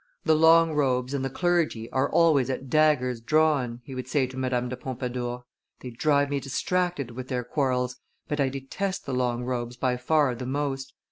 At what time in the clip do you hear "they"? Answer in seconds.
5.81-5.91